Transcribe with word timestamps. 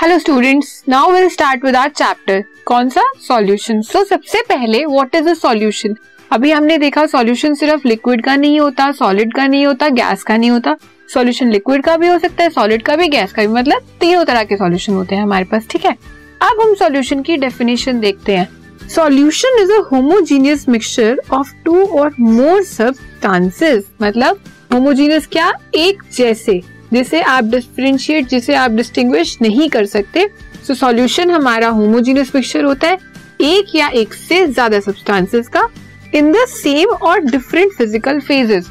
Hello 0.00 0.18
students 0.18 0.68
now 0.88 1.10
will 1.12 1.28
start 1.28 1.64
with 1.64 1.76
our 1.76 1.88
chapter 1.88 2.42
कौन 2.66 2.88
सा 2.88 3.02
solution 3.20 3.80
so 3.82 4.02
सबसे 4.04 4.40
पहले 4.42 4.84
व्हाट 4.84 5.14
इज़ 5.14 5.28
अ 5.28 5.34
सॉल्यूशन 5.34 5.96
अभी 6.32 6.50
हमने 6.50 6.78
देखा 6.78 7.04
सॉल्यूशन 7.06 7.54
सिर्फ़ 7.54 7.86
लिक्विड 7.88 8.24
का 8.24 8.36
नहीं 8.36 8.60
होता 8.60 8.90
सॉलिड 8.92 9.34
का 9.34 9.46
नहीं 9.46 9.66
होता 9.66 9.88
गैस 9.88 10.22
का 10.22 10.36
नहीं 10.36 10.50
होता। 10.50 10.76
सॉल्यूशन 11.08 11.50
लिक्विड 11.50 11.84
का 11.84 11.96
भी 11.96 12.08
हो 12.08 12.18
सकता 12.18 12.44
है 12.44 12.50
सॉलिड 12.50 12.82
का 12.82 12.96
भी 12.96 13.08
गैस 13.08 13.32
का 13.32 13.42
भी। 13.42 13.48
मतलब 13.48 13.90
तीनों 14.00 14.24
तरह 14.24 14.44
के 14.44 14.56
सॉल्यूशन 14.56 14.92
होते 14.92 15.14
हैं 15.14 15.22
हमारे 15.22 15.44
पास, 15.44 15.66
ठीक 15.70 15.84
है? 15.84 15.96
अब 16.42 16.60
हम 16.60 16.74
सॉल्यूशन 16.74 17.22
की 17.22 17.36
डेफिनेशन 17.36 18.00
देखते 18.00 18.36
हैं। 18.36 18.48
Solution 18.88 19.62
is 19.62 19.72
a 19.72 19.82
homogeneous 19.92 20.68
mixture 20.68 21.20
of 21.32 21.54
two 21.64 21.84
और 21.86 22.14
मोर 22.20 22.62
सब्सटेंसेस 22.64 23.84
मतलब 24.02 24.40
होमोजीनियस 24.72 25.26
क्या? 25.26 25.52
एक 25.74 26.02
जैसे। 26.16 26.60
जिसे 26.92 27.20
आप 27.22 27.44
डिफ्रेंशिएट 27.44 28.28
जिसे 28.28 28.54
आप 28.54 28.70
डिस्टिंग्विश 28.70 29.36
नहीं 29.42 29.68
कर 29.68 29.86
सकते 29.86 30.26
सो 30.26 30.72
so, 30.72 30.80
सॉल्यूशन 30.80 31.30
हमारा 31.30 31.68
होमोजीनियस 31.68 32.32
मिक्सचर 32.34 32.64
होता 32.64 32.88
है 32.88 32.98
एक 33.40 33.74
या 33.74 33.88
एक 33.88 34.14
से 34.14 34.46
ज़्यादा 34.46 34.80
सब्सटेंसेस 34.80 35.48
का 35.48 35.68
इन 36.14 36.32
द 36.32 36.44
सेम 36.48 36.88
और 36.88 37.20
डिफरेंट 37.20 37.72
फ़िज़िकल 37.72 38.20
फेजेस 38.20 38.68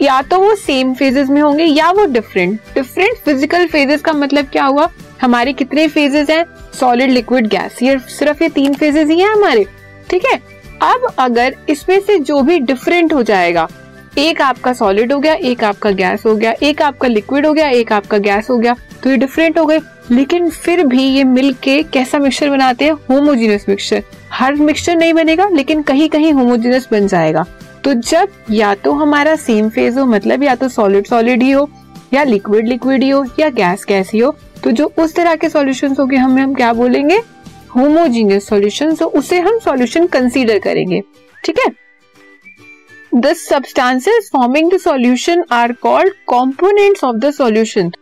या 0.00 0.20
तो 0.22 0.38
वो 0.38 0.54
सेम 0.54 0.94
फेजेस 0.94 1.28
में 1.28 1.40
होंगे 1.42 1.64
या 1.64 1.90
वो 1.90 2.04
डिफरेंट 2.04 2.60
डिफरेंट 2.74 3.18
फ़िज़िकल 3.24 3.66
फेजेस 3.66 4.00
का 4.00 4.12
मतलब 4.12 4.46
क्या 4.46 4.64
हुआ? 4.64 4.88
हमारे 5.22 5.52
कितने 5.52 5.86
फेजेस 5.88 6.30
हैं? 6.30 6.44
सॉलिड 6.74 7.10
लिक्विड 7.10 7.46
गैस 7.46 7.82
ये 7.82 7.98
सिर्फ़ 8.08 8.42
ये 8.42 8.48
तीन 8.48 8.74
फेजेस 8.74 9.08
ही 9.08 9.20
हैं 9.20 9.28
हमारे. 9.28 9.64
ठीक 10.10 10.24
है? 10.26 10.40
अब 10.82 11.14
अगर 11.18 11.54
इसमें 11.68 11.98
से 12.00 12.18
जो 12.18 12.40
भी 12.42 12.58
डिफरेंट 12.58 13.12
हो 13.12 13.22
जाएगा 13.22 13.68
एक 14.18 14.40
आपका 14.42 14.72
सॉलिड 14.72 15.12
हो 15.12 15.18
गया, 15.18 15.32
एक 15.34 15.64
आपका 15.64 15.90
गैस 15.90 16.22
हो 16.26 16.34
गया, 16.36 16.52
एक 16.62 16.82
आपका 16.82 17.08
लिक्विड 17.08 17.46
हो 17.46 17.52
गया, 17.52 17.68
एक 17.68 17.92
आपका 17.92 18.18
गैस 18.18 18.50
हो 18.50 18.56
गया। 18.58 18.74
तो 19.02 19.10
ये 19.10 19.16
डिफरेंट 19.16 19.58
हो 19.58 19.64
गए। 19.66 19.80
लेकिन 20.10 20.48
फिर 20.50 20.84
भी 20.86 21.02
ये 21.02 21.24
मिल 21.24 21.52
के 21.62 21.82
कैसा 21.82 22.18
मिक्सचर 22.18 22.50
बनाते 22.50 22.84
हैं? 22.84 22.92
होमोजीनियस 23.10 23.64
मिक्सचर 23.68 24.02
हर 24.32 24.54
मिक्सचर 24.54 24.96
नहीं 24.96 25.12
बनेगा, 25.12 25.48
लेकिन 25.48 25.82
कहीं 25.82 26.08
कहीं 26.08 26.32
होमोजीनियस 26.32 26.88
बन 26.92 27.06
जाएगा। 27.06 27.44
तो 27.84 27.94
जब 27.94 28.28
या 28.50 28.74
तो 28.74 28.92
हमारा 28.92 29.34
सेम 29.36 29.68
फ़ेज़ 29.68 29.98
हो 29.98 30.06
मतलब 30.06 30.42
या 30.42 30.54
तो 30.54 30.68
सॉलिड 30.68 31.06
सॉलिड 31.06 31.42
ही 31.42 31.50
हो, 31.50 31.68
या 32.14 32.24
लिक्विड 32.24 32.68
लिक्विड 32.68 33.02
ही 33.02 33.08
हो, 33.08 33.24
या 33.38 33.48
गैस 33.50 33.84
गैस 33.88 34.10
ही 34.14 34.18
हो 34.18 34.34
तो 34.64 34.70
जो 34.70 34.92
उस 34.98 35.14
तरह 35.14 35.34
के 35.34 35.48
सॉल्यूशन 35.48 35.94
हो 36.00 36.06
गए 36.06 36.16
हमें 36.16 36.42
हम 36.42 36.54
क्या 36.54 36.72
बोलेंगे? 36.72 37.20
होमोजीनियस 37.76 38.46
सॉल्यूशन 38.48 38.94
तो 38.94 39.06
उसे 39.08 39.38
हम 39.40 39.58
सॉल्यूशन 39.58 40.06
कंसीडर 40.06 40.58
करेंगे। 40.58 41.00
ठीक 41.44 41.58
है? 41.58 41.83
The 43.14 43.32
substances 43.36 44.28
forming 44.28 44.70
the 44.70 44.78
solution 44.80 45.44
are 45.48 45.72
called 45.72 46.10
components 46.26 47.02
of 47.04 47.20
the 47.20 47.30
solution. 47.32 47.92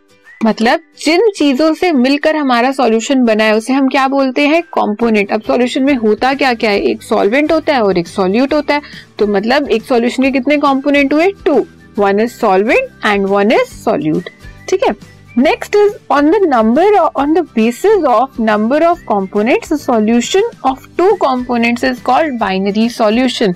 मतलब 0.45 0.81
जिन 1.05 1.29
चीज़ों 1.37 1.73
से 1.75 1.91
मिलकर 1.93 2.37
हमारा 2.37 2.71
सॉल्यूशन 2.73 3.25
बना 3.25 3.45
है, 3.45 3.57
उसे 3.57 3.73
हम 3.73 3.89
क्या 3.89 4.07
बोलते 4.09 4.47
हैं? 4.47 4.63
कंपोनेंट 4.77 5.33
अब 5.33 5.43
सॉल्यूशन 5.47 5.83
में 5.83 5.95
होता 5.95 6.33
क्या 6.35 6.53
क्या 6.55 6.71
है? 6.71 6.81
एक 6.81 7.03
सॉल्वेंट 7.03 7.53
होता 7.53 7.75
है 7.75 7.83
और 7.83 7.99
एक 7.99 8.09
सॉल्यूट 8.09 8.55
होता 8.55 8.75
है। 8.75 8.81
तो 9.19 9.27
मतलब 9.27 9.69
एक 9.69 9.83
सॉल्यूशन 9.83 10.23
के 10.23 10.31
कितने 10.31 10.57
कंपोनेंट 10.59 11.13
हुए? 11.13 11.31
Two 11.47 11.65
one 11.99 12.21
is 12.21 12.33
solvent 12.33 13.07
and 13.07 13.27
one 13.27 13.53
is 13.53 13.75
solute 13.85 14.31
ठीक 14.69 14.87
है? 14.87 14.95
Next 15.39 15.77
is 15.77 15.93
on 16.11 16.31
the 16.31 16.41
number 16.45 16.95
on 16.95 17.35
the 17.35 17.47
basis 17.55 18.05
of 18.05 18.41
number 18.43 18.85
of 18.85 19.03
components 19.09 19.73
solution 19.85 20.51
of 20.65 20.87
two 20.99 21.13
components 21.27 21.85
is 21.85 22.03
called 22.03 22.39
binary 22.41 22.89
solution 22.91 23.55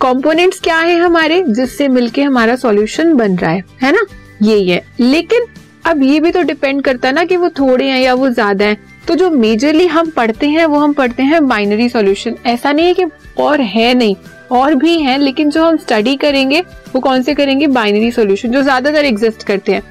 components 0.00 0.60
क्या 0.60 0.78
है 0.78 0.98
हमारे, 0.98 1.42
जिससे 1.42 1.88
मिलके 1.88 2.22
हमारा 2.22 2.54
सॉल्यूशन 2.56 3.12
बन 3.14 3.36
रहा 3.36 3.50
है 3.50 3.64
है 3.82 3.92
ना? 3.92 4.04
यही 4.42 4.68
है। 4.68 4.82
लेकिन 5.00 5.46
अब 5.86 6.02
ये 6.02 6.20
भी 6.20 6.30
तो 6.30 6.42
डिपेंड 6.42 6.82
करता 6.82 7.08
है 7.08 7.14
ना 7.14 7.24
कि 7.24 7.36
वो 7.36 7.48
थोड़े 7.50 7.84
हैं 7.84 8.00
या 8.00 8.14
वो 8.14 8.28
ज़्यादा 8.30 8.64
हैं। 8.64 8.76
तो 9.08 9.14
जो 9.14 9.30
मेजरली 9.30 9.86
हम 9.86 10.10
पढ़ते 10.10 10.46
हैं, 10.46 10.64
वो 10.66 10.78
हम 10.78 10.92
पढ़ते 10.92 11.22
हैं 11.22 11.46
बाइनरी 11.48 11.88
सॉल्यूशन 11.88 12.36
ऐसा 12.46 12.72
नहीं 12.72 12.86
है 12.86 12.94
कि 12.94 13.04
और 13.38 13.60
है 13.60 13.92
नहीं, 13.94 14.16
और 14.50 14.74
भी 14.74 14.98
हैं, 14.98 15.18
लेकिन 15.18 15.50
जो 15.50 15.64
हम 15.64 15.76
स्टडी 15.76 16.16
करेंगे, 16.16 16.60
वो 16.94 17.00
कौन 17.00 17.22
से 17.22 17.34
करेंगे? 17.34 17.66
बाइनरी 17.68 18.10
सॉल्यूशन 18.12 18.52
जो 18.52 18.62
ज़्यादातर 18.62 19.04
एग्जिस्ट 19.04 19.42
करते 19.42 19.72
हैं। 19.72 19.82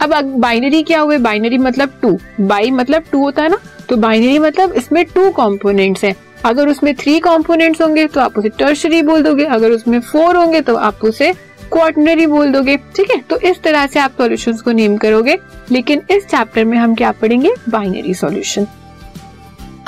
अब 0.00 0.14
बाइनरी 0.36 0.82
क्या 0.82 1.00
हुए? 1.00 1.18
बाइनरी 1.18 1.58
मतलब 1.58 1.98
टू 2.02 2.18
बाई 2.40 2.70
मतलब 2.70 3.04
टू 3.12 3.22
होता 3.22 3.42
है 3.42 3.48
ना? 3.48 3.58
तो 3.88 3.96
बाइनरी 3.96 4.38
मतलब 4.38 4.72
इसमें 4.72 5.04
टू 5.06 5.30
कॉम्पोनेंट्स 5.32 6.04
हैं। 6.04 6.14
अगर 6.44 6.68
उसमें 6.68 6.94
थ्री 6.94 7.18
कंपोनेंट्स 7.20 7.80
होंगे 7.82 8.06
तो 8.06 8.20
आप 8.20 8.38
उसे 8.38 8.48
टर्शरी 8.48 9.02
बोल 9.02 9.22
दोगे। 9.22 9.44
अगर 9.44 9.70
उसमें 9.70 10.00
फोर 10.02 10.36
होंगे 10.36 10.60
तो 10.60 10.76
आप 10.76 11.04
उसे 11.04 11.32
क्वार्टनरी 11.72 12.26
बोल 12.26 12.52
दोगे। 12.52 12.76
ठीक 12.96 13.10
है? 13.10 13.20
तो 13.20 13.38
इस 13.40 13.62
तरह 13.62 13.86
से 13.86 14.00
आप 14.00 14.12
सॉल्यूशंस 14.18 14.60
को 14.60 14.72
नेम 14.72 14.96
करोगे। 14.96 15.38
लेकिन 15.70 16.02
इस 16.10 16.26
चैप्टर 16.26 16.64
में 16.64 16.76
हम 16.78 16.94
क्या 16.94 17.10
पढ़ेंगे? 17.12 17.54
बाइनरी 17.68 18.14
सॉल्यूशन 18.14 18.66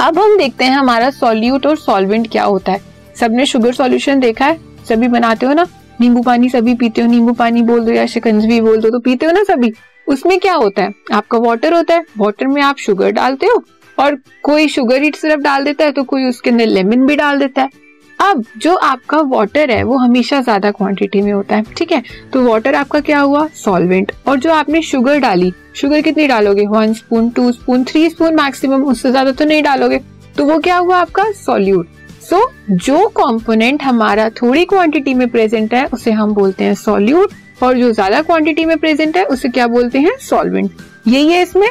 अब 0.00 0.18
हम 0.18 0.36
देखते 0.38 0.64
हैं 0.64 0.72
हमारा 0.72 1.10
सॉल्यूट 1.10 1.66
और 1.66 1.76
सॉल्वेंट 1.76 2.30
क्या 2.32 2.44
होता 2.44 2.72
है। 2.72 2.80
सबने 3.16 3.46
शुगर 3.46 3.72
सॉल्यूशन 3.72 4.20
देखा 4.20 4.46
है? 4.46 4.58
सभी 4.88 5.08
बनाते 5.08 5.46
हो 5.46 5.52
ना? 5.52 5.66
नींबू 6.00 6.22
पानी 6.22 6.48
सभी 6.48 6.74
पीते 6.74 7.00
हो। 7.00 7.08
नींबू 7.08 7.32
पानी 7.32 7.62
बोल 7.62 7.84
दो 7.84 7.92
या 7.92 8.06
शिकंजवी 8.06 8.60
बोल 8.60 8.80
दो 8.80 8.90
तो 8.90 8.98
पीते 8.98 9.26
हो 9.26 9.32
ना 9.32 9.42
सभी? 9.44 9.72
उसमें 10.06 10.38
क्या 10.40 10.54
होता 10.54 10.82
है? 10.82 10.92
आपका 11.12 11.38
वाटर 11.38 11.74
होता 11.74 11.94
है। 11.94 12.04
वाटर 12.18 12.46
में 12.46 12.60
आप 12.62 12.76
शुगर 12.76 13.10
डालते 13.10 13.46
हो। 13.46 13.62
और 13.98 14.18
कोई 14.44 14.68
शुगर 14.68 15.02
ही 15.02 15.10
सिर्फ़ 15.16 15.40
डाल 15.42 15.64
देता 15.64 15.84
है 15.84 15.92
तो 15.92 16.02
कोई 16.04 16.28
उसके 16.28 16.50
अंदर 16.50 16.66
लेमन 16.66 17.06
भी 17.06 17.16
डाल 17.16 17.38
देता 17.38 17.62
है। 17.62 17.86
अब 18.18 18.44
जो 18.56 18.74
आपका 18.74 19.18
वाटर 19.26 19.70
है 19.70 19.82
वो 19.84 19.96
हमेशा 19.98 20.40
ज़्यादा 20.40 20.70
क्वांटिटी 20.70 21.20
में 21.22 21.32
होता 21.32 21.56
है 21.56 21.64
ठीक 21.76 21.92
है? 21.92 22.02
तो 22.32 22.42
वाटर 22.42 22.74
आपका 22.74 23.00
क्या 23.00 23.20
हुआ? 23.20 23.46
सॉल्वेंट 23.56 24.12
और 24.28 24.38
जो 24.38 24.52
आपने 24.52 24.82
शुगर 24.82 25.18
डाली 25.20 25.52
शुगर 25.74 26.00
कितनी 26.02 26.26
डालोगे? 26.26 26.66
One 26.66 26.92
spoon 26.94 27.28
two 27.30 27.50
spoon 27.52 27.84
three 27.84 28.08
spoon 28.10 28.34
maximum 28.36 28.84
उससे 28.84 29.10
ज़्यादा 29.10 29.32
तो 29.32 29.44
नहीं 29.44 29.62
डालोगे। 29.62 30.00
तो 30.36 30.44
वो 30.44 30.58
क्या 30.58 30.76
हुआ 30.76 30.98
आपका? 30.98 31.30
सॉल्यूट 31.36 31.86
सो 32.22 32.36
so, 32.36 32.78
जो 32.78 33.06
कंपोनेंट 33.08 33.82
हमारा 33.82 34.28
थोड़ी 34.32 34.64
क्वांटिटी 34.64 35.14
में 35.14 35.28
प्रेजेंट 35.30 35.74
है 35.74 35.84
उसे 35.86 36.10
हम 36.12 36.34
बोलते 36.34 36.64
हैं 36.64 36.74
सॉल्यूट 36.76 37.32
और 37.62 37.78
जो 37.78 37.90
ज़्यादा 37.92 38.20
क्वांटिटी 38.22 38.64
में 38.64 38.76
प्रेजेंट 38.78 39.16
है 39.16 39.24
उसे 39.26 39.48
क्या 39.48 39.66
बोलते 39.68 39.98
हैं? 39.98 40.16
सॉल्वेंट 40.20 40.70
यही 41.06 41.28
है 41.28 41.42
इसमें। 41.42 41.68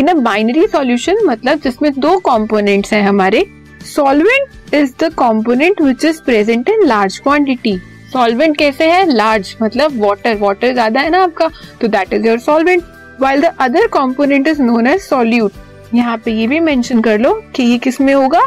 इन 0.00 0.08
अ 0.08 0.14
बाइनरी 0.14 0.66
सॉल्यूशन 0.66 1.24
मतलब 1.26 1.60
जिसमें 1.60 1.92
दो 1.98 2.18
कंपोनेंट्स 2.18 2.92
हैं 2.92 3.02
हमारे 3.02 3.44
solvent 3.86 4.74
is 4.74 4.92
the 5.00 5.12
component 5.18 5.80
which 5.82 6.04
is 6.04 6.20
present 6.22 6.68
in 6.68 6.86
large 6.86 7.18
quantity 7.18 7.78
solvent 8.12 8.56
कैसे 8.56 8.90
है? 8.90 9.04
लार्ज 9.06 9.54
मतलब 9.62 10.00
वाटर 10.02 10.36
वाटर 10.36 10.72
ज़्यादा 10.72 11.00
है 11.00 11.10
ना 11.10 11.22
आपका 11.22 11.50
तो 11.80 11.88
that 11.88 12.12
is 12.12 12.26
your 12.26 12.38
solvent 12.38 12.82
while 13.20 13.40
the 13.40 13.54
other 13.60 13.86
component 13.86 14.48
is 14.48 14.62
known 14.62 14.86
as 14.86 15.00
solute 15.00 15.52
यहाँ 15.94 16.16
पे 16.18 16.32
ये 16.32 16.46
भी 16.46 16.60
मेंशन 16.60 17.00
कर 17.00 17.18
लो 17.18 17.32
कि 17.54 17.62
ये 17.62 17.78
किसमें 17.78 18.14
होगा? 18.14 18.42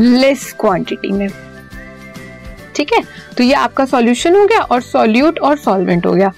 लेस 0.00 0.52
क्वांटिटी 0.60 1.12
में. 1.12 1.28
ठीक 2.76 2.92
है? 2.92 3.02
तो 3.36 3.42
ये 3.44 3.52
आपका 3.54 3.84
सॉल्यूशन 3.84 4.36
हो 4.36 4.44
गया 4.46 4.60
और 4.60 4.80
सॉल्यूट 4.82 5.38
और 5.38 5.58
सॉल्वेंट 5.58 6.06
हो 6.06 6.12
गया. 6.12 6.32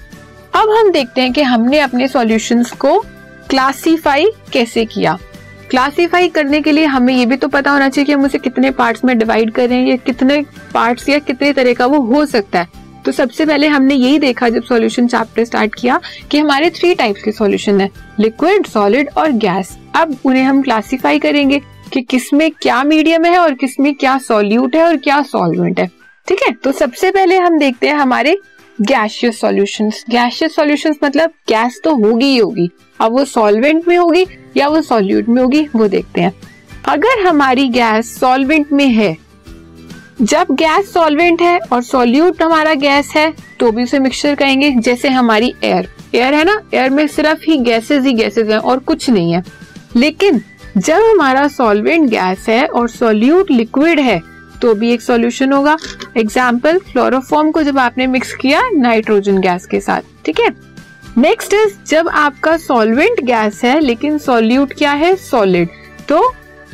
अब 0.55 0.71
हम 0.71 0.91
देखते 0.91 1.21
हैं 1.21 1.33
कि 1.33 1.43
हमने 1.43 1.78
अपने 1.78 2.09
सॉल्यूशंस 2.09 2.71
को 2.71 3.05
क्लासीफाई 3.51 4.27
कैसे 4.53 4.84
किया? 4.84 5.19
क्लासीफाई 5.71 6.29
करने 6.29 6.61
के 6.61 6.73
लिए 6.73 6.84
हमें 6.84 7.15
ये 7.15 7.27
भी 7.27 7.37
तो 7.37 7.49
पता 7.49 7.71
होना 7.71 7.89
चाहिए 7.89 8.07
कि 8.07 8.12
हम 8.12 8.25
उसे 8.25 8.39
कितने 8.39 8.71
पार्ट्स 8.71 9.05
में 9.05 9.19
डिवाइड 9.19 9.51
करें 9.51 9.87
या 9.87 9.97
कितने 9.97 10.45
पार्ट्स 10.75 11.09
या 11.09 11.19
कितने 11.19 11.53
तरह 11.53 11.75
का 11.75 11.87
वो 11.87 12.01
हो 12.01 12.25
सकता 12.27 12.61
है। 12.61 12.69
तो 13.05 13.12
सबसे 13.12 13.47
पहले 13.47 13.67
हमने 13.67 13.95
यही 13.95 14.19
देखा 14.19 14.49
जब 14.49 14.65
सॉल्यूशन 14.65 15.07
चैप्टर 15.07 15.45
स्टार्ट 15.45 15.75
किया 15.75 16.01
कि 16.31 16.39
हमारे 16.39 16.71
थ्री 16.71 16.95
टाइप्स 16.95 17.23
के 17.23 17.33
सॉल्यूशन 17.33 17.81
है 17.81 17.91
लिक्विड 18.21 18.67
सॉलिड 18.67 19.11
और 19.17 19.33
गैस 19.33 19.77
अब 19.97 20.17
उन्हें 20.25 20.43
हम 20.43 20.63
क्लासीफाई 20.63 21.19
करेंगे 21.19 21.61
कि 21.93 22.01
किसमें 22.01 22.51
क्या 22.51 22.83
मीडियम 22.84 23.25
है 23.25 23.39
और 23.39 23.55
किसमें 23.55 23.95
क्या 23.95 24.19
सॉल्यूट 24.19 24.77
है 24.77 24.83
और 24.83 24.97
क्या 24.97 25.23
सॉल्वेंट 25.23 25.81
है। 25.81 25.91
ठीक 26.28 26.43
है? 26.43 26.53
तो 26.53 26.73
सबसे 26.73 27.11
पहले 27.11 27.39
हम 27.39 27.59
देखते 27.59 27.89
हैं 27.89 27.95
हमारे 27.95 28.39
गैशियस 28.81 29.41
सॉल्यूशंस 29.41 30.04
गैशियस 30.10 30.54
सॉल्यूशंस 30.54 30.97
मतलब 31.04 31.30
गैस 31.48 31.80
तो 31.84 31.95
होगी 31.97 32.24
ही 32.24 32.36
होगी। 32.39 32.68
अब 33.01 33.12
वो 33.12 33.24
सॉल्वेंट 33.24 33.89
में 33.89 33.97
होगी 33.97 34.27
या 34.56 34.68
वो 34.68 34.83
सॉल्यूट 34.83 35.28
में 35.28 35.42
होगी, 35.42 35.66
वो 35.77 35.89
देखते 35.89 36.21
हैं। 36.21 36.33
अगर 36.84 37.27
हमारी 37.27 37.68
गैस 37.68 38.18
सॉल्वेंट 38.21 38.72
में 38.72 38.86
है, 38.86 39.16
जब 40.22 40.47
गैस 40.53 40.92
सॉल्वेंट 40.92 41.42
है 41.42 41.59
और 41.72 41.83
सॉल्यूट 41.83 42.42
हमारा 42.42 42.74
गैस 42.74 43.12
है 43.16 43.33
तो 43.60 43.71
भी 43.72 43.83
उसे 43.83 43.98
मिक्सचर 43.98 44.34
कहेंगे 44.34 44.71
जैसे 44.71 45.09
हमारी 45.09 45.54
एयर 45.65 45.89
एयर 46.15 46.34
है 46.34 46.45
ना? 46.45 46.60
एयर 46.74 46.91
में 46.91 47.06
सिर्फ़ 47.06 47.45
ही 47.48 47.56
गैसेस 47.56 48.04
ही 48.04 48.12
गैसेस 48.12 48.48
हैं 48.48 48.59
और 48.59 48.78
कुछ 48.78 49.10
नहीं 49.10 49.33
है। 49.33 49.42
लेकिन 49.97 50.41
जब 50.77 51.03
हमारा 51.03 51.48
सॉल्वेंट 51.48 52.09
गैस 52.10 52.48
है 52.48 52.66
और 52.66 52.89
सॉल्यूट 52.89 53.51
लिक्विड 53.51 54.01
है 54.01 54.21
तो 54.56 54.74
भी 54.74 54.92
एक 54.92 55.03
सॉल्यूशन 55.03 55.53
होगा। 55.53 55.76
एग्ज़ाम्पल 56.16 56.78
क्लोरोफॉर्म 56.82 57.50
को 57.50 57.62
जब 57.62 57.78
आपने 57.78 58.06
मिक्स 58.06 58.34
किया 58.34 58.62
नाइट्रोजन 58.72 59.41
गैस 59.41 59.66
के 59.66 59.80
साथ, 59.80 60.03
ठीक 60.24 60.41
है? 60.41 60.54
नेक्स्ट 61.18 61.54
इज़ 61.54 61.74
जब 61.88 62.08
आपका 62.08 62.56
सॉल्वेंट 62.58 63.20
गैस 63.24 63.62
है, 63.64 63.78
लेकिन 63.80 64.18
सॉल्यूट 64.20 64.72
क्या 64.78 64.92
है? 64.92 65.14
सॉलिड 65.16 65.68
तो 66.08 66.20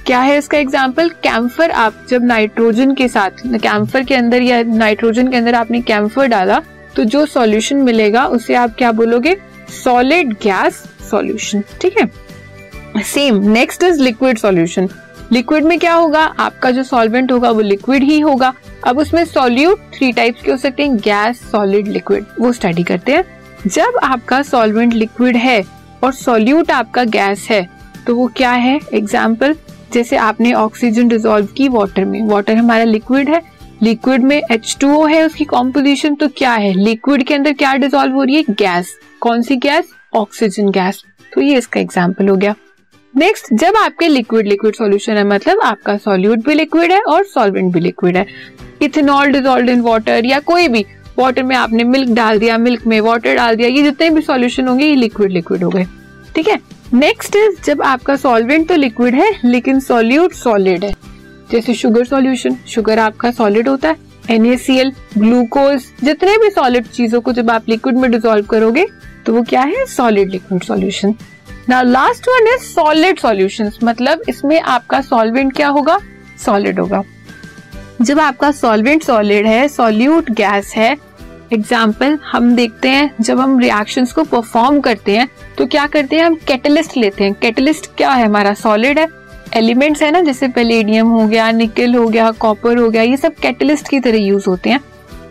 क्या 0.07 0.21
है 0.21 0.37
इसका 0.39 0.59
एग्ज़ाम्पल 0.59 1.09
कैम्फर 1.23 1.71
आप 1.71 2.07
जब 2.11 2.25
नाइट्रोजन 2.25 2.95
के 2.95 3.09
साथ 3.09 3.31
कैम्फर 3.55 4.03
के 4.03 4.15
अंदर 4.15 4.43
या 4.43 4.63
नाइट्रोजन 4.65 5.31
के 5.31 5.37
अंदर 5.37 5.55
आपने 5.55 5.81
कैम्फर 5.83 6.27
डाला 6.29 6.61
तो 6.97 7.05
जो 7.05 7.25
सॉल्यूशन 7.27 7.77
मिलेगा, 7.79 8.25
उसे 8.27 8.55
आप 8.55 8.75
क्या 8.79 8.91
बोलोगे? 8.93 9.37
सॉलिड 9.75 10.33
गैस 10.43 10.83
सॉल्यूशन 11.11 11.63
ठीक 11.81 11.99
है? 11.99 12.11
Same 13.05 13.39
next 13.51 13.83
is 13.83 14.03
liquid 14.03 14.39
solution 14.39 14.89
liquid 15.33 15.65
में 15.65 15.79
क्या 15.79 15.93
होगा? 15.95 16.21
आपका 16.21 16.71
जो 16.71 16.83
सॉल्वेंट 16.83 17.31
होगा, 17.33 17.51
वो 17.51 17.61
लिक्विड 17.61 18.03
ही 18.03 18.19
होगा। 18.21 18.53
अब 18.87 18.99
उसमें 18.99 19.25
सॉल्यूट 19.25 19.79
थ्री 19.95 20.11
टाइप्स 20.13 20.43
के 20.43 20.51
हो 20.51 20.57
सकते 20.57 20.83
हैं 20.83 20.97
गैस 20.99 21.41
सॉलिड 21.51 21.87
लिक्विड 21.89 22.25
वो 22.41 22.53
स्टडी 22.53 22.83
करते 22.83 23.13
हैं। 23.13 23.25
जब 23.67 23.99
आपका 24.03 24.41
सॉल्वेंट 24.43 24.93
लिक्विड 24.95 25.37
है 25.37 25.63
और 26.05 26.13
सॉल्यूट 26.15 26.71
आपका 26.71 27.05
गैस 27.07 27.47
है 27.51 27.69
तो 28.07 28.15
वो 28.17 28.27
क्या 28.37 28.51
है? 28.53 28.79
एग्ज़ाम्पल 28.95 29.55
जैसे 29.93 30.17
आपने 30.17 30.53
ऑक्सीजन 30.55 31.09
डिजोल्व 31.09 31.47
की 31.57 31.69
वाटर 31.69 32.05
में। 32.05 32.21
वाटर 32.23 32.57
हमारा 32.57 32.85
लिक्विड 32.85 33.29
है। 33.29 33.41
लिक्विड 33.83 34.23
में 34.23 34.41
H2O 34.53 35.09
है 35.11 35.25
उसकी 35.27 35.45
कॉम्पोजिशन 35.47 36.15
तो 36.15 36.29
क्या 36.29 36.53
है? 36.55 36.73
लिक्विड 36.75 37.23
के 37.23 37.35
अंदर 37.35 37.53
क्या 37.55 37.75
डिजोल्व 37.77 38.15
हो 38.15 38.23
रही 38.25 38.37
है? 38.37 38.43
गैस 38.51 38.95
कौन 39.21 39.43
सी 39.43 39.57
गैस 39.59 39.93
ऑक्सीजन 40.15 40.71
गैस 40.71 41.03
तो 41.33 41.41
ये 41.41 41.57
इसका 41.59 41.81
एग्ज़ाम्पल 41.81 42.29
हो 42.29 42.37
गया। 42.37 42.55
नेक्स्ट 43.15 43.47
जब 43.53 43.75
आपके 43.77 44.07
लिक्विड 44.09 44.47
लिक्विड 44.47 44.75
सॉल्यूशन 44.75 45.17
है 45.17 45.25
मतलब 45.25 45.61
आपका 45.63 45.97
सॉल्यूट 45.97 46.45
भी 46.47 46.55
लिक्विड 46.55 46.93
है 46.93 47.01
और 47.03 47.25
सॉल्वेंट 47.25 47.73
भी 47.73 47.81
लिक्विड 47.81 48.17
है। 48.17 48.25
इथेनॉल 48.83 49.33
डिजोल्व 49.33 49.71
इन 49.71 49.81
वाटर 49.81 50.25
या 50.25 50.39
कोई 50.41 50.69
भी 50.69 50.85
वाटर 51.19 51.43
में 51.43 51.55
आपने 51.57 51.85
मिल्क 51.85 52.11
डाल 52.17 52.39
दिया 52.39 52.57
मिल्क 52.59 52.87
में 52.87 53.01
वाटर 53.01 53.35
डाल 53.37 53.57
दिया, 53.57 53.69
ये 53.69 53.83
जितने 53.83 54.09
भी 54.11 54.23
सॉल्यूशन 54.23 54.69
होंगे, 54.69 54.85
ये 54.85 54.95
लिक्विड 54.95 55.31
लिक्विड 55.31 55.63
हो 55.63 55.71
गए। 55.71 55.85
ठीक 56.35 56.49
है? 56.49 56.59
नेक्स्ट 56.95 57.37
इज़ 57.37 57.61
जब 57.65 57.83
आपका 57.83 58.17
सॉल्वेंट 58.17 58.69
तो 58.69 58.77
लिक्विड 58.77 59.15
है, 59.15 59.31
लेकिन 59.45 59.81
सॉल्यूट 59.81 60.33
सॉलिड 60.35 60.85
है। 60.85 60.95
जैसे 61.51 61.75
शुगर 61.75 62.05
सॉल्यूशन 62.05 62.57
शुगर 62.69 62.99
आपका 62.99 63.31
सॉलिड 63.31 63.69
होता 63.69 63.89
है 63.89 64.11
NaCl 64.31 64.93
ग्लूकोज 65.19 65.85
जितने 66.05 66.37
भी 66.39 66.51
सॉलिड 66.51 66.87
चीज़ों 66.87 67.21
को 67.21 67.33
जब 67.33 67.51
आप 67.51 67.69
लिक्विड 67.69 67.97
में 67.97 68.11
डिजोल्व 68.11 68.47
करोगे 68.47 68.87
तो 69.27 69.35
वो 69.35 69.43
क्या 69.43 69.63
है? 69.63 69.85
Solid 69.87 70.31
liquid 70.31 70.63
solution 70.63 71.15
now 71.69 71.83
last 71.85 72.29
one 72.29 72.47
is 72.47 72.63
solid 72.65 73.19
solutions 73.19 73.79
मतलब 73.85 74.23
इसमें 74.29 74.61
आपका 74.61 75.01
सॉल्वेंट 75.01 75.53
क्या 75.57 75.69
होगा? 75.69 75.99
सॉलिड 76.45 76.81
होगा। 76.81 77.03
जब 78.01 78.21
आपका 78.21 78.51
सॉल्वेंट 78.53 79.03
सॉलिड 79.03 79.47
है 79.47 79.67
सॉल्यूट 79.69 80.31
गैस 80.33 80.73
है 80.77 80.97
एग्ज़ाम्पल 81.53 82.19
हम 82.25 82.55
देखते 82.57 82.89
हैं, 82.89 83.11
जब 83.21 83.41
हम 83.41 83.59
रिएक्शंस 83.59 84.13
को 84.13 84.23
परफॉर्म 84.25 84.81
करते 84.81 85.17
हैं 85.17 85.29
तो 85.59 85.67
क्या 85.67 85.87
करते 85.87 86.17
हैं? 86.17 86.25
हम 86.25 86.35
कैटलिस्ट 86.49 86.97
लेते 86.97 87.25
हैं। 87.25 87.35
कैटलिस्ट 87.35 87.91
क्या 87.97 88.11
है? 88.11 88.25
हमारा 88.27 88.55
सॉलिड 88.55 88.99
है। 88.99 89.07
एलिमेंट्स 89.57 90.03
है 90.03 90.11
ना, 90.11 90.21
जैसे 90.21 90.49
पेलेडियम 90.49 91.09
हो 91.09 91.27
गया 91.27 91.51
निकल 91.53 91.95
हो 91.95 92.07
गया 92.09 92.31
कॉपर 92.33 92.79
हो 92.79 92.89
गया, 92.91 93.03
ये 93.03 93.17
सब 93.17 93.35
कैटलिस्ट 93.35 93.89
की 93.89 94.01
तरह 94.01 94.19
यूज़ 94.19 94.49
होते 94.49 94.71
हैं। 94.71 94.81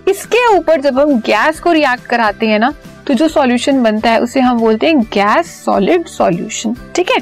इसके 0.08 0.46
ऊपर 0.56 0.82
जब 0.82 1.00
हम 1.00 1.20
गैस 1.22 1.60
को 1.60 1.72
रिएक्ट 1.72 2.06
कराते 2.06 2.48
हैं 2.48 2.60
ना 2.60 2.74
तो 3.12 3.16
जो 3.16 3.28
सॉल्यूशन 3.28 3.82
बनता 3.84 4.12
है, 4.12 4.20
उसे 4.22 4.40
हम 4.40 4.60
बोलते 4.60 4.88
हैं 4.88 5.02
गैस 5.14 5.48
सॉलिड 5.64 6.06
सॉल्यूशन 6.08 6.76
ठीक 6.96 7.10
है? 7.12 7.18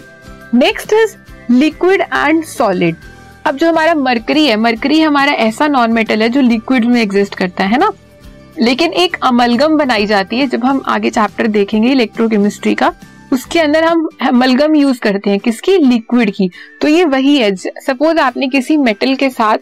Next 0.53 0.91
is 0.93 1.15
liquid 1.51 2.01
and 2.01 2.43
solid 2.45 2.95
अब 3.45 3.55
जो 3.55 3.69
हमारा 3.69 3.95
मरकरी 3.95 4.45
है 4.45 4.55
मरकरी 4.55 4.99
हमारा 5.01 5.31
ऐसा 5.45 5.67
नॉन 5.67 5.93
मेटल 5.93 6.21
है 6.21 6.27
जो 6.29 6.41
लिक्विड 6.41 6.85
में 6.85 7.01
एग्जिस्ट 7.01 7.35
करता 7.35 7.63
है 7.63 7.77
ना? 7.77 7.91
लेकिन 8.59 8.93
एक 8.93 9.17
अमलगम 9.23 9.77
बनाई 9.77 10.05
जाती 10.05 10.39
है, 10.39 10.47
जब 10.47 10.65
हम 10.65 10.81
आगे 10.87 11.09
चैप्टर 11.09 11.47
देखेंगे 11.47 11.91
इलेक्ट्रोकेमिस्ट्री 11.91 12.75
का, 12.75 12.93
उसके 13.33 13.59
अंदर 13.59 13.83
हम 13.83 14.07
अमलगम 14.27 14.75
यूज़ 14.75 14.99
करते 14.99 15.29
हैं 15.29 15.39
किसकी? 15.39 15.77
लिक्विड 15.77 16.33
की. 16.35 16.51
तो 16.81 16.87
ये 16.87 17.05
वही 17.05 17.35
है 17.37 17.55
सपोज़ 17.55 18.19
आपने 18.19 18.47
किसी 18.47 18.77
मेटल 18.77 19.15
के 19.15 19.29
साथ 19.29 19.57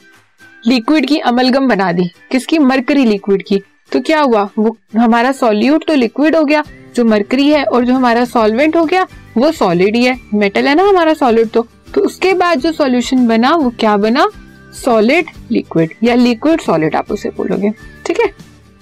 लिक्विड 0.68 1.07
की 1.07 1.19
अमलगम 1.25 1.68
बना 1.68 1.91
दी, 1.91 2.12
किसकी? 2.31 2.59
मरकरी 2.59 3.06
लिक्विड 3.06 3.44
की. 3.47 3.63
तो 3.92 4.00
क्या 4.00 4.22
हुआ? 4.22 4.50
वो 4.57 4.78
हमारा 4.98 5.31
सॉल्यूट 5.31 5.88
तो 5.88 5.94
लिक्विड 5.94 6.36
हो 6.36 6.44
गया, 6.44 6.63
जो 6.95 7.06
मरकरी 7.06 7.48
है 7.48 7.63
और 7.63 7.86
जो 7.86 7.94
हमारा 7.94 8.25
सॉल्वेंट 8.25 8.75
हो 8.75 8.86
गया, 8.86 9.07
वो 9.38 9.51
सॉलिड 9.51 9.95
ही 9.95 10.04
है। 10.04 10.19
मेटल 10.34 10.68
है 10.68 10.75
ना 10.75 10.84
हमारा 10.84 11.13
सॉलिड 11.13 11.50
तो। 11.50 11.68
तो 11.95 12.01
उसके 12.01 12.34
बाद 12.34 12.60
जो 12.60 12.72
सॉल्यूशन 12.72 13.28
बना, 13.28 13.56
वो 13.56 13.69
क्या 13.69 13.98
बना? 13.98 14.28
सॉलिड 14.86 15.25
लिक्विड 15.51 15.94
या 16.04 16.16
लिक्विड 16.16 16.62
सॉलिड 16.62 16.95
आप 16.95 17.12
उसे 17.12 17.30
बोलोगे। 17.30 17.72
ठीक 18.06 18.19
है? 18.19 18.31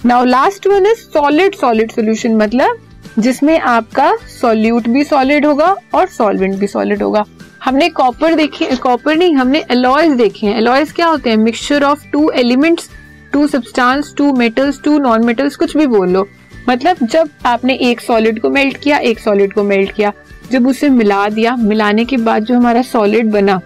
Now 0.06 0.26
last 0.26 0.68
one 0.68 0.86
is 0.86 0.98
solid 0.98 1.56
solid 1.56 1.92
solution 1.92 2.36
मतलब 2.36 2.78
जिसमें 3.20 3.60
आपका 3.60 4.16
सॉल्यूट 4.42 4.88
भी 4.88 5.04
सॉलिड 5.04 5.46
होगा 5.46 5.76
और 5.94 6.08
सॉल्वेंट 6.08 6.56
भी 6.56 6.68
सॉलिड 6.68 7.04
होगा। 7.04 7.26
हमने 7.64 7.90
कॉपर 7.90 8.34
देखे 8.36 8.76
कॉपर 8.76 9.16
नहीं, 9.16 9.36
हमने 9.36 9.64
एलॉयज 9.72 10.12
देखे 10.12 10.48
हैं। 10.48 10.58
एलॉयज 10.58 10.92
क्या 10.92 11.08
होते 11.08 11.30
हैं? 11.30 11.38
Mixture 11.38 11.84
of 11.84 12.06
two 12.14 12.30
elements 12.30 12.90
two 13.36 13.48
substance 13.48 14.14
two 14.18 14.32
metals 14.34 14.80
two 14.82 14.98
non 15.00 15.26
metals 15.26 15.56
कुछ 15.56 15.76
भी 15.78 15.86
बोल 15.88 16.10
लो। 16.10 16.28
मतलब 16.70 16.98
जब 17.04 17.30
आपने 17.46 17.74
एक 17.84 18.02
सॉलिड 18.02 18.40
को 18.42 18.50
मेल्ट 18.50 18.78
किया, 18.78 18.98
एक 18.98 19.20
सॉलिड 19.20 19.54
को 19.54 19.64
मेल्ट 19.64 19.92
किया, 19.92 20.12
जब 20.52 20.68
उसे 20.68 20.90
मिला 20.90 21.28
दिया, 21.30 21.56
मिलाने 21.56 22.06
के 22.06 22.18
बाद 22.18 22.44
जो 22.44 22.56
हमारा 22.56 22.82
सॉलिड 22.82 23.32
बना 23.32 23.60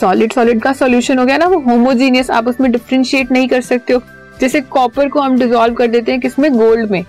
सॉलिड 0.00 0.32
सॉलिड 0.32 0.62
का 0.62 0.72
सॉल्यूशन 0.72 1.18
हो 1.18 1.24
गया 1.24 1.36
ना, 1.36 1.46
वो 1.46 1.58
होमोजीनियस 1.60 2.30
आप 2.30 2.48
उसमें 2.48 2.70
डिफ्रेंशिएट 2.72 3.32
नहीं 3.32 3.48
कर 3.48 3.60
सकते 3.60 3.92
हो। 3.92 4.02
जैसे 4.40 4.60
कॉपर 4.60 5.08
को 5.08 5.20
हम 5.20 5.38
डिजोल्व 5.38 5.74
कर 5.74 5.86
देते 5.86 6.12
हैं 6.12 6.20
किसमें? 6.20 6.50
गोल्ड 6.52 6.90
में। 6.90 7.04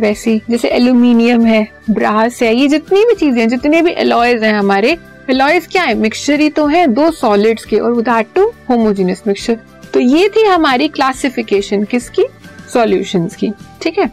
वैसी, 0.00 0.40
जैसे 0.50 0.68
एल्यूमिनियम 0.68 1.46
है 1.46 1.66
ब्रास 1.90 2.42
है, 2.42 2.54
ये 2.54 2.68
जितनी 2.68 3.04
भी 3.04 3.14
चीज़ें 3.14 3.48
जितने 3.48 3.82
भी 3.82 3.90
एलॉयज 3.90 4.44
हैं 4.44 4.54
हमारे 4.54 4.96
एलॉयज 5.30 5.66
क्या 5.66 5.82
है? 5.82 5.94
मिक्सचर 5.94 6.40
ही 6.40 6.50
तो 6.50 6.66
है, 6.66 6.86
दो 6.86 7.10
सॉलिड्स 7.10 7.64
के, 7.64 7.78
और 7.78 8.00
दैट 8.02 8.34
टू 8.34 8.52
होमोजीनियस 8.70 9.22
मिक्सचर 9.26 9.58
तो 9.94 10.00
ये 10.00 10.28
थी 10.28 10.44
हमारी 10.44 10.88
क्लासिफिकेशन 10.88 11.84
किसकी? 11.84 12.26
सॉल्यूशंस 12.72 13.36
की। 13.36 13.50
ठीक 13.82 13.98
है? 13.98 14.10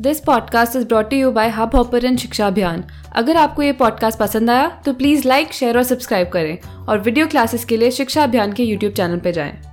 This 0.00 0.20
podcast 0.20 0.76
is 0.76 0.86
brought 0.86 1.12
you 1.12 1.30
by 1.30 1.48
Hub 1.48 1.74
Hopper 1.76 2.16
शिक्षा 2.16 2.46
अभियान 2.46 2.84
अगर 3.16 3.36
आपको 3.36 3.62
ये 3.62 3.72
पॉडकास्ट 3.72 4.18
पसंद 4.18 4.50
आया 4.50 4.68
तो 4.86 4.92
प्लीज़ 4.92 5.28
लाइक 5.28 5.52
शेयर 5.52 5.76
और 5.76 5.82
सब्सक्राइब 5.82 6.28
करें। 6.28 6.58
और 6.88 6.98
वीडियो 6.98 7.26
क्लासेस 7.26 7.64
के 7.64 7.76
लिए 7.76 7.90
शिक्षा 7.90 8.22
अभियान 8.22 8.52
के 8.52 8.62
यूट्यूब 8.62 8.92
चैनल 8.92 9.18
पर 9.18 9.30
जाएँ। 9.30 9.71